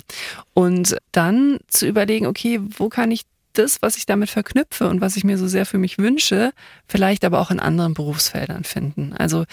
[0.55, 3.23] Und dann zu überlegen, okay, wo kann ich
[3.59, 6.53] das, was ich damit verknüpfe und was ich mir so sehr für mich wünsche,
[6.87, 9.12] vielleicht aber auch in anderen Berufsfeldern finden.
[9.12, 9.45] Also,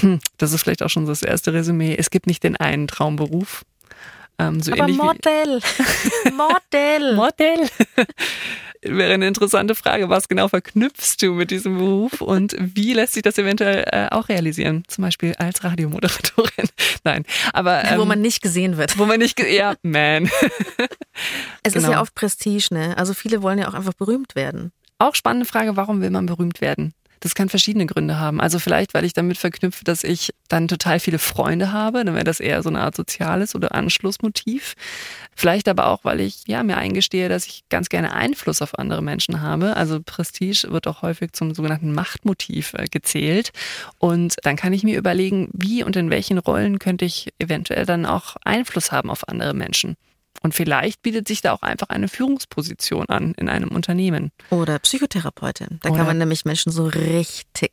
[0.00, 1.96] hm, das ist vielleicht auch schon so das erste Resümee.
[1.96, 3.64] Es gibt nicht den einen Traumberuf.
[4.38, 5.60] Ähm, so aber Modell!
[6.32, 7.14] Modell!
[7.16, 7.68] Modell!
[8.96, 10.08] Wäre eine interessante Frage.
[10.08, 14.28] Was genau verknüpfst du mit diesem Beruf und wie lässt sich das eventuell äh, auch
[14.28, 14.84] realisieren?
[14.88, 16.68] Zum Beispiel als Radiomoderatorin.
[17.04, 17.84] Nein, aber.
[17.84, 18.98] Ähm, wo man nicht gesehen wird.
[18.98, 20.24] Wo man nicht, ja, man.
[21.62, 21.88] es genau.
[21.88, 22.96] ist ja oft Prestige, ne?
[22.96, 24.72] Also viele wollen ja auch einfach berühmt werden.
[24.98, 26.92] Auch spannende Frage, warum will man berühmt werden?
[27.20, 28.40] Das kann verschiedene Gründe haben.
[28.40, 32.24] Also vielleicht, weil ich damit verknüpfe, dass ich dann total viele Freunde habe, dann wäre
[32.24, 34.74] das eher so eine Art soziales oder Anschlussmotiv.
[35.34, 39.02] Vielleicht aber auch, weil ich ja mir eingestehe, dass ich ganz gerne Einfluss auf andere
[39.02, 39.76] Menschen habe.
[39.76, 43.52] Also Prestige wird auch häufig zum sogenannten Machtmotiv äh, gezählt.
[43.98, 48.06] Und dann kann ich mir überlegen, wie und in welchen Rollen könnte ich eventuell dann
[48.06, 49.96] auch Einfluss haben auf andere Menschen.
[50.42, 54.30] Und vielleicht bietet sich da auch einfach eine Führungsposition an in einem Unternehmen.
[54.50, 55.80] Oder Psychotherapeutin.
[55.82, 57.72] Da Oder kann man nämlich Menschen so richtig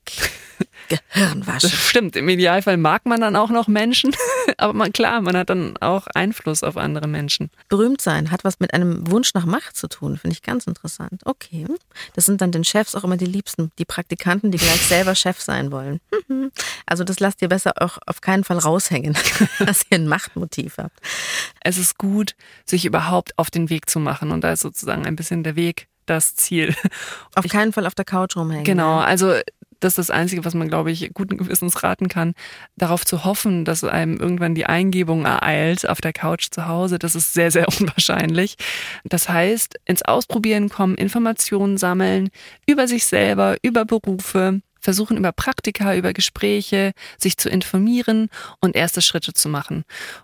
[0.87, 1.69] Gehirn waschen.
[1.69, 2.15] Das stimmt.
[2.15, 4.15] Im Idealfall mag man dann auch noch Menschen.
[4.57, 7.49] Aber man, klar, man hat dann auch Einfluss auf andere Menschen.
[7.69, 10.17] Berühmt sein hat was mit einem Wunsch nach Macht zu tun.
[10.17, 11.21] Finde ich ganz interessant.
[11.25, 11.65] Okay.
[12.13, 13.71] Das sind dann den Chefs auch immer die Liebsten.
[13.79, 15.99] Die Praktikanten, die gleich selber Chef sein wollen.
[16.87, 19.17] Also das lasst ihr besser auch auf keinen Fall raushängen,
[19.59, 20.99] dass ihr ein Machtmotiv habt.
[21.61, 24.31] Es ist gut, sich überhaupt auf den Weg zu machen.
[24.31, 26.75] Und da ist sozusagen ein bisschen der Weg das Ziel.
[27.35, 28.63] Auf keinen Fall auf der Couch rumhängen.
[28.63, 29.33] Genau, also
[29.79, 32.33] das ist das Einzige, was man, glaube ich, guten Gewissens raten kann,
[32.75, 36.99] darauf zu hoffen, dass einem irgendwann die Eingebung ereilt auf der Couch zu Hause.
[36.99, 38.55] Das ist sehr, sehr unwahrscheinlich.
[39.03, 42.29] Das heißt, ins Ausprobieren kommen, Informationen sammeln
[42.65, 48.29] über sich selber, über Berufe, versuchen über Praktika, über Gespräche sich zu informieren
[48.61, 49.83] und erste Schritte zu machen.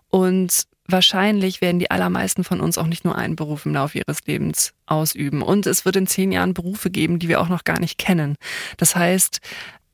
[0.09, 4.25] Und wahrscheinlich werden die allermeisten von uns auch nicht nur einen Beruf im Laufe ihres
[4.25, 5.41] Lebens ausüben.
[5.41, 8.35] Und es wird in zehn Jahren Berufe geben, die wir auch noch gar nicht kennen.
[8.77, 9.39] Das heißt,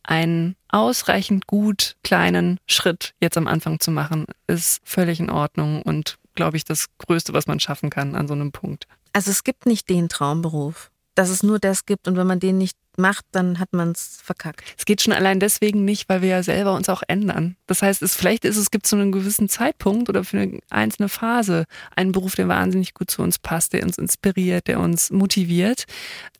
[0.03, 6.17] einen ausreichend gut kleinen Schritt jetzt am Anfang zu machen, ist völlig in Ordnung und,
[6.33, 8.87] glaube ich, das Größte, was man schaffen kann an so einem Punkt.
[9.13, 12.57] Also es gibt nicht den Traumberuf, dass es nur das gibt und wenn man den
[12.57, 14.63] nicht macht, dann hat man es verkackt.
[14.77, 17.55] Es geht schon allein deswegen nicht, weil wir ja selber uns auch ändern.
[17.67, 21.09] Das heißt, es vielleicht ist es gibt zu einem gewissen Zeitpunkt oder für eine einzelne
[21.09, 25.85] Phase einen Beruf, der wahnsinnig gut zu uns passt, der uns inspiriert, der uns motiviert.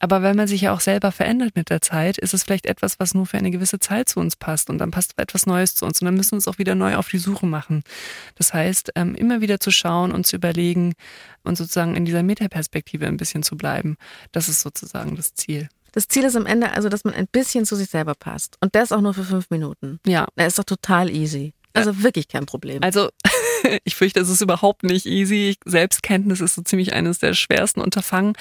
[0.00, 2.98] Aber wenn man sich ja auch selber verändert mit der Zeit, ist es vielleicht etwas,
[2.98, 5.86] was nur für eine gewisse Zeit zu uns passt und dann passt etwas Neues zu
[5.86, 7.82] uns und dann müssen wir uns auch wieder neu auf die Suche machen.
[8.36, 10.94] Das heißt, ähm, immer wieder zu schauen und zu überlegen
[11.44, 13.96] und sozusagen in dieser Metaperspektive ein bisschen zu bleiben.
[14.32, 15.68] Das ist sozusagen das Ziel.
[15.92, 18.56] Das Ziel ist am Ende also, dass man ein bisschen zu sich selber passt.
[18.60, 20.00] Und das auch nur für fünf Minuten.
[20.06, 20.26] Ja.
[20.36, 21.54] Das ist doch total easy.
[21.74, 22.02] Also ja.
[22.02, 22.82] wirklich kein Problem.
[22.82, 23.10] Also
[23.84, 25.56] ich fürchte, es ist überhaupt nicht easy.
[25.64, 28.34] Selbstkenntnis ist so ziemlich eines der schwersten Unterfangen.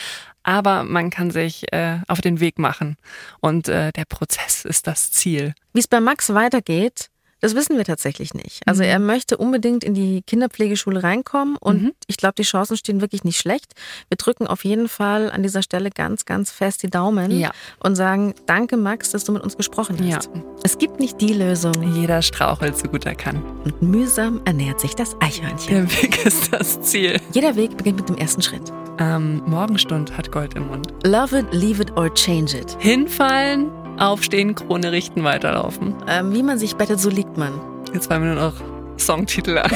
[0.43, 2.97] Aber man kann sich äh, auf den Weg machen.
[3.41, 5.53] Und äh, der Prozess ist das Ziel.
[5.73, 7.10] Wie es bei Max weitergeht,
[7.41, 8.62] das wissen wir tatsächlich nicht.
[8.65, 8.89] Also mhm.
[8.89, 11.93] er möchte unbedingt in die Kinderpflegeschule reinkommen und mhm.
[12.08, 13.73] ich glaube, die Chancen stehen wirklich nicht schlecht.
[14.10, 17.52] Wir drücken auf jeden Fall an dieser Stelle ganz, ganz fest die Daumen ja.
[17.80, 20.30] und sagen, danke Max, dass du mit uns gesprochen hast.
[20.34, 20.41] Ja.
[20.63, 21.73] Es gibt nicht die Lösung.
[21.95, 23.43] Jeder strauchelt so gut er kann.
[23.63, 25.88] Und mühsam ernährt sich das Eichhörnchen.
[25.88, 27.19] Der Weg ist das Ziel.
[27.34, 28.71] Jeder Weg beginnt mit dem ersten Schritt.
[29.00, 30.88] Ähm, Morgenstund hat Gold im Mund.
[31.04, 32.76] Love it, leave it or change it.
[32.80, 35.95] Hinfallen, Aufstehen, Krone richten, weiterlaufen.
[36.07, 37.53] Ähm, wie man sich bettet, so liegt man.
[37.93, 38.55] Jetzt fallen mir nur noch
[38.99, 39.71] Songtitel ein.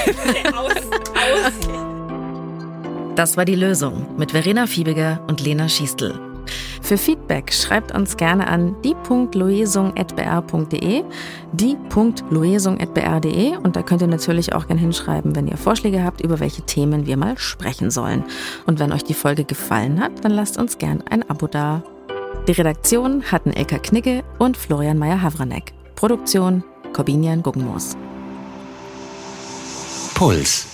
[0.56, 1.54] aus, aus.
[3.16, 6.20] Das war die Lösung mit Verena Fiebiger und Lena Schiestel.
[6.82, 11.04] Für Feedback schreibt uns gerne an die.loesung.br.de,
[11.54, 16.64] die.loesung.br.de und da könnt ihr natürlich auch gerne hinschreiben, wenn ihr Vorschläge habt, über welche
[16.64, 18.24] Themen wir mal sprechen sollen.
[18.66, 21.84] Und wenn euch die Folge gefallen hat, dann lasst uns gerne ein Abo da.
[22.48, 25.74] Die Redaktion hatten Elka Knicke und Florian Meyer-Havranek.
[25.96, 27.96] Produktion Corbinian Guggenmoos.
[30.16, 30.71] Puls